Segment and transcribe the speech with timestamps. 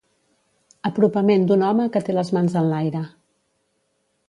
[0.89, 3.05] Apropament d'un home que té les mans enlaire.